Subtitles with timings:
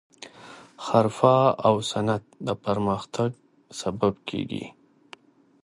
[0.85, 1.35] حرفه
[1.67, 3.29] او صنعت د پرمختګ
[3.79, 4.65] سبب کیږي.